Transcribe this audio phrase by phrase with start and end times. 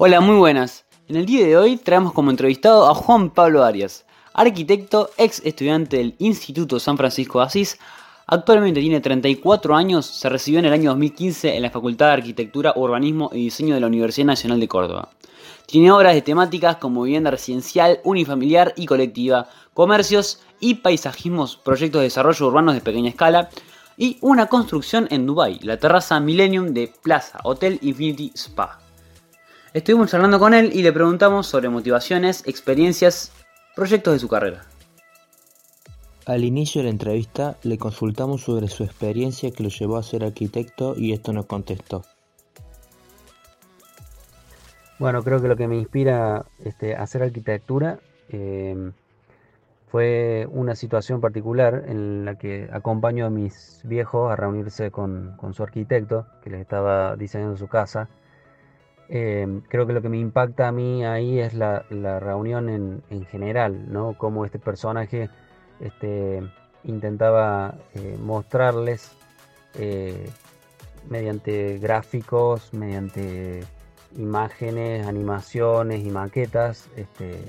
[0.00, 0.84] Hola, muy buenas.
[1.08, 5.96] En el día de hoy traemos como entrevistado a Juan Pablo Arias, arquitecto, ex estudiante
[5.96, 7.80] del Instituto San Francisco de Asís.
[8.28, 12.74] Actualmente tiene 34 años, se recibió en el año 2015 en la Facultad de Arquitectura,
[12.76, 15.08] Urbanismo y Diseño de la Universidad Nacional de Córdoba.
[15.66, 22.04] Tiene obras de temáticas como vivienda residencial, unifamiliar y colectiva, comercios y paisajismos, proyectos de
[22.04, 23.50] desarrollo urbanos de pequeña escala
[23.96, 28.87] y una construcción en Dubai, la terraza Millennium de Plaza Hotel Infinity Spa.
[29.78, 33.30] Estuvimos charlando con él y le preguntamos sobre motivaciones, experiencias,
[33.76, 34.64] proyectos de su carrera.
[36.26, 40.24] Al inicio de la entrevista le consultamos sobre su experiencia que lo llevó a ser
[40.24, 42.02] arquitecto y esto nos contestó.
[44.98, 48.00] Bueno, creo que lo que me inspira este, a hacer arquitectura
[48.30, 48.94] em,
[49.92, 55.54] fue una situación particular en la que acompaño a mis viejos a reunirse con, con
[55.54, 58.08] su arquitecto, que les estaba diseñando su casa
[59.10, 61.82] Em, creo que lo que me impacta a mí ahí es la,
[62.20, 64.14] reunión en, general, ¿no?
[64.18, 65.30] Cómo este personaje
[65.80, 66.42] este,
[66.84, 69.12] intentaba eh, mostrarles
[69.74, 70.28] eh,
[71.08, 73.64] mediante gráficos, mediante
[74.16, 77.40] imágenes, animaciones y maquetas, este,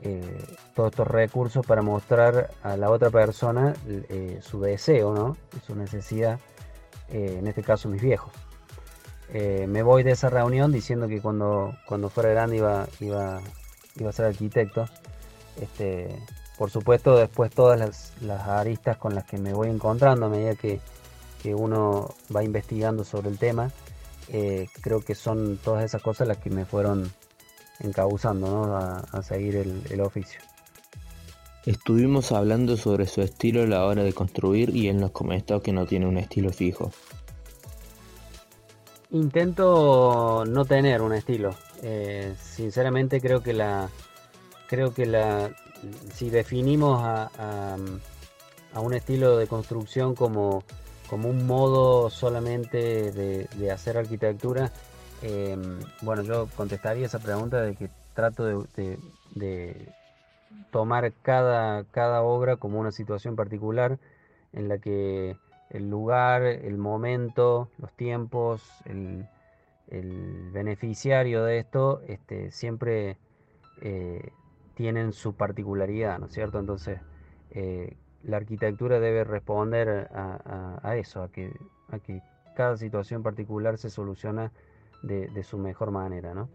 [0.00, 3.74] eh, todos estos recursos para mostrar a la otra persona
[4.40, 5.36] su deseo, ¿no?
[5.64, 6.40] su necesidad,
[7.10, 8.32] en este caso mis viejos.
[9.32, 13.40] Eh, me voy de esa reunión diciendo que cuando, cuando fuera grande iba, iba,
[13.96, 14.86] iba a ser arquitecto.
[15.60, 16.08] Este,
[16.58, 17.78] por supuesto, después todas
[18.20, 20.80] las, aristas con las que me voy encontrando a medida que,
[21.46, 23.70] uno va investigando sobre el tema,
[24.28, 27.12] eh, creo que son todas esas cosas las que me fueron
[27.80, 30.40] encauzando a, seguir el, el oficio.
[31.66, 35.72] Estuvimos hablando sobre su estilo a la hora de construir y él nos comentó que
[35.74, 36.90] no tiene un estilo fijo.
[39.14, 41.54] Intento no tener un estilo.
[41.84, 43.88] Eh, sinceramente creo que la
[44.66, 45.52] creo que la
[46.12, 47.76] si definimos a,
[48.74, 50.64] un estilo de construcción como,
[51.08, 54.72] como un modo solamente de, hacer arquitectura,
[55.22, 58.98] em, bueno, yo contestaría esa pregunta de que trato de,
[59.36, 59.88] de,
[60.72, 63.96] tomar cada, cada obra como una situación particular
[64.52, 65.36] en la que
[65.74, 69.26] el lugar, el momento, los tiempos, el,
[70.52, 73.18] beneficiario de esto, este, siempre
[73.82, 74.30] eh,
[74.74, 76.58] tienen su particularidad, ¿no es cierto?
[76.58, 77.00] Entonces,
[77.50, 81.52] eh, la arquitectura debe responder a, eso, a que,
[81.90, 82.22] a que
[82.54, 84.52] cada situación particular se soluciona
[85.02, 86.48] de, su mejor manera, ¿no?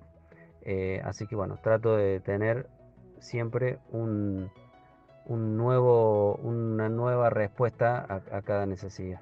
[0.62, 2.68] Eh, así que bueno, trato de tener
[3.20, 4.50] siempre un,
[5.26, 6.19] un nuevo,
[7.30, 9.22] una respuesta a, cada necesidad.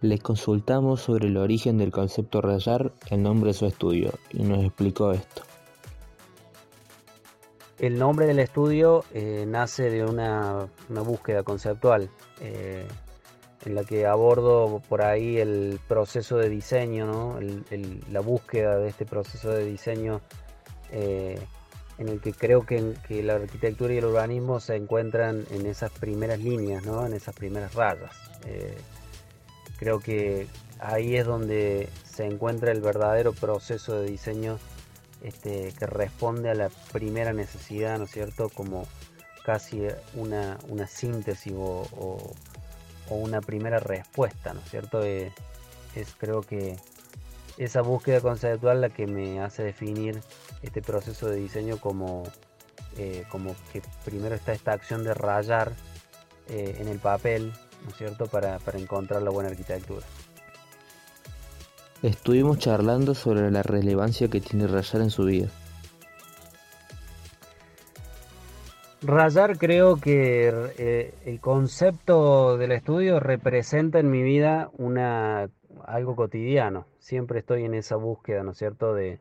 [0.00, 4.64] Le consultamos sobre el origen del concepto rayar, el nombre de su estudio, y nos
[4.64, 5.42] explicó esto.
[7.78, 12.10] El nombre del estudio eh, nace de una, búsqueda conceptual,
[12.40, 12.86] eh,
[13.64, 17.38] en la que abordo por ahí el proceso de diseño,
[18.10, 20.20] la búsqueda de este proceso de diseño
[20.90, 21.40] eh,
[21.98, 26.38] en el que creo que, la arquitectura y el urbanismo se encuentran en esas primeras
[26.38, 27.04] líneas, ¿no?
[27.04, 28.12] en esas primeras rayas.
[28.46, 28.76] Eh,
[29.78, 30.46] creo que
[30.78, 34.58] ahí es donde se encuentra el verdadero proceso de diseño
[35.22, 38.48] este, que responde a la primera necesidad, ¿no es cierto?
[38.48, 38.86] Como
[39.44, 39.82] casi
[40.14, 42.32] una, síntesis o,
[43.10, 45.02] una primera respuesta, ¿no es cierto?
[45.02, 45.32] Eh,
[45.94, 46.76] es creo que
[47.58, 50.20] esa búsqueda conceptual la que me hace definir
[50.62, 52.22] este proceso de diseño como,
[52.96, 55.72] eh, como que primero está esta acción de rayar
[56.48, 57.52] eh, en el papel,
[57.84, 60.06] ¿no es cierto?, para, encontrar la buena arquitectura.
[62.02, 65.48] Estuvimos charlando sobre la relevancia que tiene rayar en su vida.
[69.02, 75.48] Rayar creo que eh, el concepto del estudio representa en mi vida una
[75.86, 76.86] algo cotidiano.
[76.98, 79.20] Siempre estoy en esa búsqueda, ¿no es cierto?, de,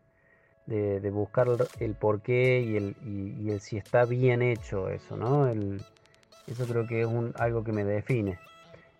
[0.68, 1.48] de, buscar
[1.80, 5.48] el porqué y el, y, el si está bien hecho eso, ¿no?
[5.48, 8.38] eso creo que es un, algo que me define.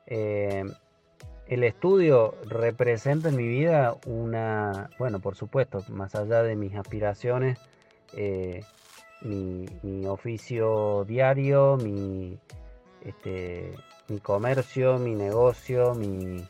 [0.06, 0.64] Eh,
[1.48, 7.60] el estudio representa en mi vida una, bueno, por supuesto, más allá de mis aspiraciones,
[8.16, 8.62] eh,
[9.22, 12.38] mi, oficio diario, mi,
[13.02, 13.74] este,
[14.08, 16.46] mi comercio, mi negocio, mi,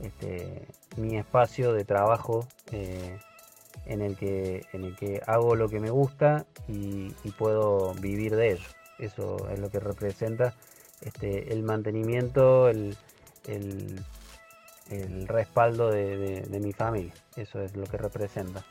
[0.00, 3.18] este, mi espacio de trabajo eh,
[3.86, 8.52] en, el que, en el que hago lo que me gusta y, puedo vivir de
[8.52, 8.68] ello.
[8.98, 10.54] Eso es lo que representa
[11.00, 12.96] este, el mantenimiento, el,
[14.90, 17.12] el respaldo de, mi familia.
[17.36, 18.64] Eso es lo que representa.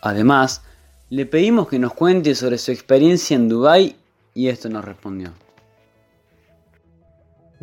[0.00, 0.62] Además,
[1.10, 3.96] le pedimos que nos cuente sobre su experiencia en Dubái
[4.34, 5.32] y esto nos respondió.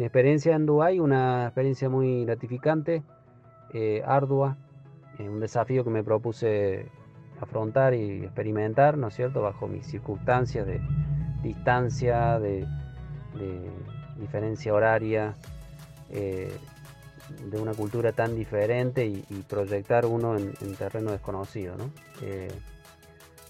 [0.02, 3.04] Mi experiencia en Dubái, una experiencia muy gratificante,
[3.72, 4.58] eh, ardua,
[5.20, 6.88] eh, un desafío que me propuse
[7.40, 10.82] afrontar y experimentar, ¿no es cierto?, bajo mis circunstancias de
[11.44, 12.66] distancia, de,
[14.18, 15.36] diferencia horaria,
[16.10, 16.52] eh,
[17.52, 21.92] de una cultura tan diferente y, proyectar uno en, terreno desconocido, ¿no?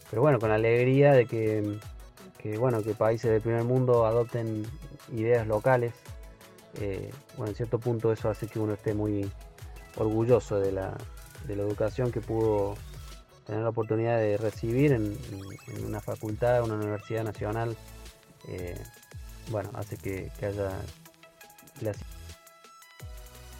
[0.09, 1.79] pero bueno, con la alegría de que,
[2.57, 4.63] bueno, que países del primer mundo adopten
[5.13, 5.93] ideas locales,
[6.79, 9.29] eh, bueno, en cierto punto eso hace que uno esté muy
[9.97, 10.97] orgulloso de la,
[11.49, 12.75] educación que pudo
[13.45, 15.17] tener la oportunidad de recibir en,
[15.85, 17.75] una facultad, en una universidad nacional.
[18.47, 18.79] Eh,
[19.49, 20.71] bueno, hace que, haya...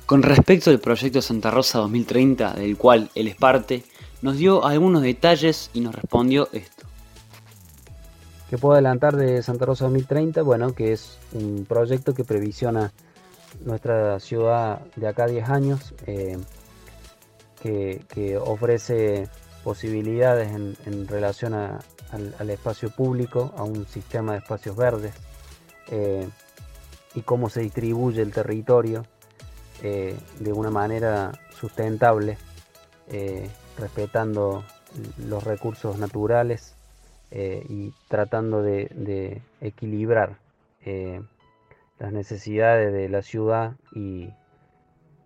[0.06, 3.84] Con respecto al proyecto Santa Rosa 2030, del cual él es parte,
[4.22, 6.81] nos dio algunos detalles y nos respondió esto.
[8.52, 10.42] ¿Qué puedo adelantar de Santa Rosa 2030?
[10.42, 12.92] Bueno, que es un proyecto que previsiona
[13.64, 16.38] nuestra ciudad de acá a 10 años, eh,
[17.62, 19.30] que, ofrece
[19.64, 25.14] posibilidades en, relación al, espacio público, a un sistema de espacios verdes
[25.88, 26.28] eh,
[27.16, 29.06] y cómo se distribuye el territorio
[29.82, 32.38] eh, de una manera sustentable,
[33.78, 34.66] respetando
[35.26, 36.76] los recursos naturales
[37.32, 40.38] eh, y tratando de, equilibrar
[40.84, 41.22] eh,
[41.98, 44.30] las necesidades de la ciudad y,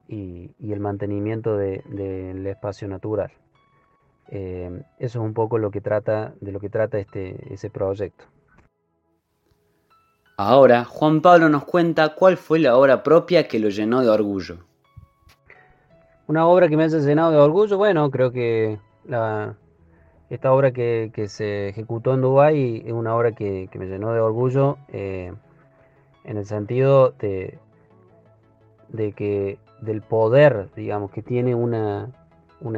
[0.08, 3.32] el mantenimiento del espacio natural.
[4.28, 8.26] Eh, eso es un poco lo que trata, de lo que trata este, ese proyecto.
[10.38, 14.58] Ahora, Juan Pablo nos cuenta cuál fue la obra propia que lo llenó de orgullo.
[16.28, 19.56] Una obra que me haya llenado de orgullo, bueno, creo que la,
[20.30, 24.78] esta obra que, se ejecutó en Dubái es una obra que, me llenó de orgullo
[24.90, 25.32] eh,
[26.24, 27.60] en el sentido de,
[28.90, 32.10] de, que del poder, digamos, que tiene una,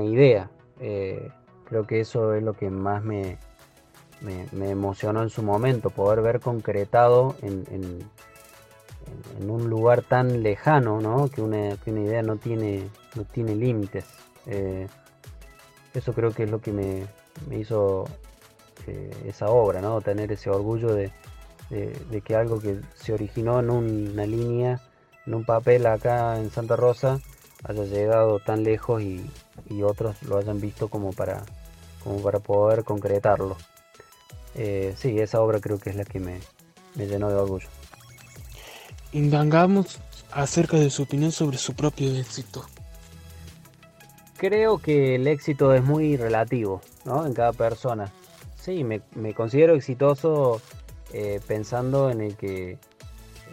[0.04, 0.50] idea.
[0.80, 1.32] Eh,
[1.66, 3.38] creo que eso es lo que más me,
[4.22, 11.30] me, emocionó en su momento, poder ver concretado en, en, un lugar tan lejano, ¿no?
[11.30, 14.06] que, una, idea no tiene, no tiene límites.
[14.48, 14.88] Eh,
[15.94, 17.06] eso creo que es lo que me,
[17.48, 18.06] me hizo
[18.88, 20.02] eh, esa obra, ¿no?
[20.02, 21.12] Tener ese orgullo de,
[22.24, 24.82] que algo que se originó en una línea,
[25.26, 27.20] en un papel acá en Santa Rosa,
[27.64, 29.30] haya llegado tan lejos y,
[29.84, 31.44] otros lo hayan visto como para,
[32.04, 33.58] como para poder concretarlo.
[34.56, 36.40] Eh, sí, esa obra creo que es la que me,
[36.96, 37.68] me llenó de orgullo.
[39.12, 40.00] Indagamos
[40.32, 42.66] acerca de su opinión sobre su propio éxito.
[44.38, 47.26] Creo que el éxito es muy relativo, ¿no?
[47.26, 48.12] En cada persona.
[48.56, 49.02] Sí, me,
[49.34, 50.62] considero exitoso
[51.14, 52.78] eh, pensando en el que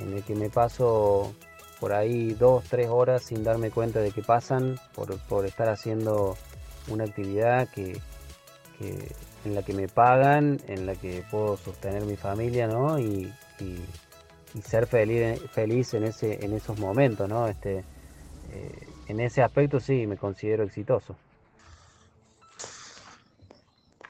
[0.01, 1.33] en el que me paso
[1.81, 6.37] por ahí dos, tres horas sin darme cuenta de que pasan por, estar haciendo
[6.89, 8.01] una actividad que,
[9.45, 12.99] en la que me pagan, en la que puedo sostener mi familia, ¿no?
[12.99, 13.33] Y,
[14.63, 17.49] ser feliz, feliz en ese, en esos momentos, ¿no?
[17.49, 17.85] Este,
[18.53, 21.17] eh, en ese aspecto sí me considero exitoso.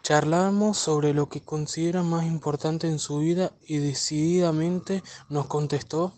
[0.02, 6.12] Charlamos sobre lo que considera más importante en su vida y decididamente nos contestó.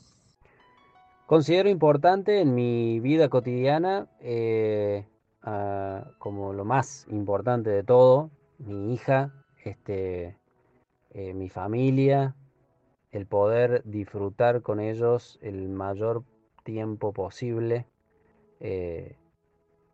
[1.27, 5.07] Considero importante en mi vida cotidiana, eh,
[6.19, 9.33] como lo más importante de todo, mi hija,
[9.65, 10.37] este,
[11.11, 12.35] eh, mi familia,
[13.13, 16.25] el poder disfrutar con ellos el mayor
[16.65, 17.87] tiempo posible
[18.61, 19.17] eh,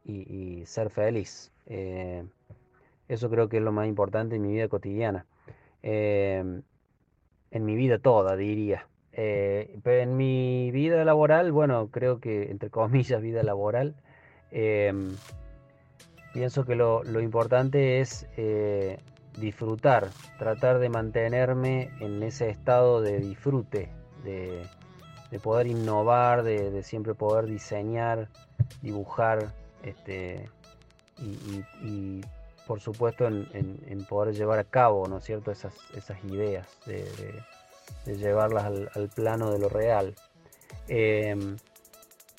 [0.05, 1.53] y, ser feliz.
[1.67, 2.25] Eh,
[3.09, 5.27] eso creo que es lo más importante en mi vida cotidiana.
[5.83, 6.63] Em,
[7.51, 8.87] en mi vida toda, diría.
[9.13, 13.95] Eh, pero en mi vida laboral, bueno, creo que, entre comillas, vida laboral,
[14.51, 15.17] em,
[16.33, 18.27] pienso que lo, importante es
[19.39, 23.91] disfrutar, tratar de mantenerme en ese estado de disfrute,
[24.25, 24.63] de,
[25.41, 28.29] poder innovar, de, siempre poder diseñar
[28.81, 30.49] dibujar este,
[31.83, 32.21] y,
[32.67, 37.05] por supuesto en, poder llevar a cabo, ¿no es cierto?, esas, esas ideas, de,
[38.07, 40.15] llevarlas al, plano de lo real.
[40.89, 41.57] Em,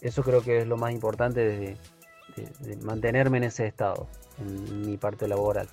[0.01, 1.77] eso creo que es lo más importante de,
[2.81, 4.07] mantenerme en ese estado,
[4.39, 5.67] en mi parte laboral.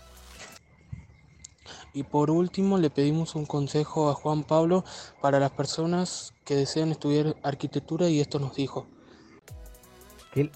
[1.93, 4.85] Y por último, le pedimos un consejo a Juan Pablo
[5.21, 8.87] para las personas que desean estudiar arquitectura y esto nos dijo.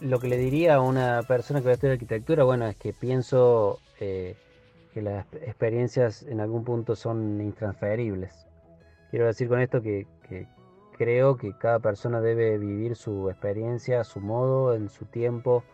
[0.01, 2.93] lo que le diría a una persona que va a estudiar arquitectura, bueno, es que
[2.93, 4.37] pienso eh,
[4.93, 8.47] que las experiencias en algún punto son intransferibles.
[9.11, 10.07] Quiero decir con esto que,
[10.97, 15.65] creo que cada persona debe vivir su experiencia a su modo, en su tiempo,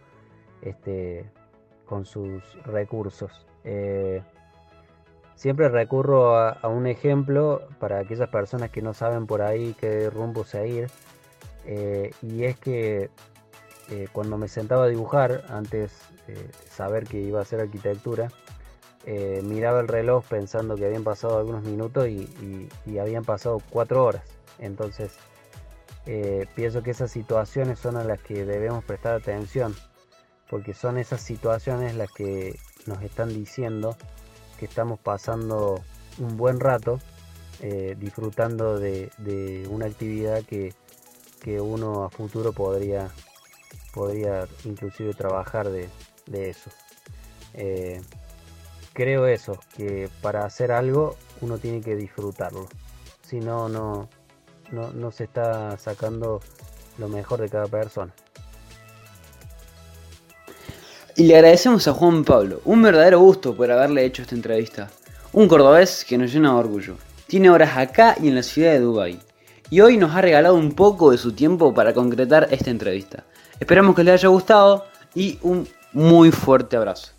[0.63, 1.31] este,
[1.85, 3.47] con sus recursos.
[3.65, 4.23] Eh,
[5.41, 10.45] siempre recurro a, un ejemplo para aquellas personas que no saben por ahí qué rumbo
[10.45, 10.91] seguir.
[11.65, 13.09] Eh, y es que
[13.89, 15.93] eh, cuando me sentaba a dibujar, antes
[16.27, 16.37] de
[16.71, 18.29] saber que iba a hacer arquitectura,
[19.07, 22.69] eh, miraba el reloj pensando que habían pasado algunos minutos y,
[23.01, 24.25] habían pasado cuatro horas.
[24.59, 25.15] Entonces,
[26.05, 29.75] eh, pienso que esas situaciones son a las que debemos prestar atención,
[30.51, 33.97] porque son esas situaciones las que nos están diciendo
[34.61, 35.83] que estamos pasando
[36.19, 37.01] un buen rato
[37.99, 40.73] disfrutando de, una actividad que,
[41.43, 43.11] que uno a futuro podría
[43.93, 45.89] podría inclusive trabajar de,
[46.33, 46.71] eso.
[47.55, 48.01] Eh,
[48.93, 52.69] creo eso, que para hacer algo uno tiene que disfrutarlo.
[53.23, 54.09] Si no, no,
[54.71, 56.41] no, se está sacando
[56.99, 58.15] lo mejor de cada persona.
[61.21, 64.89] Y le agradecemos a Juan Pablo, un verdadero gusto por haberle hecho esta entrevista.
[65.35, 66.97] Un cordobés que nos llena de orgullo.
[67.27, 69.21] Tiene horas acá y en la ciudad de Dubái.
[69.69, 73.25] Y hoy nos ha regalado un poco de su tiempo para concretar esta entrevista.
[73.61, 77.13] Esperamos que les haya gustado y un muy fuerte abrazo.